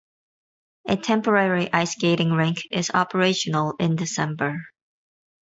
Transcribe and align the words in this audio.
A 0.89 0.97
temporary 0.97 1.71
ice-skating 1.71 2.31
rink 2.31 2.63
is 2.71 2.89
operational 2.91 3.75
in 3.79 3.95
December. 3.95 4.57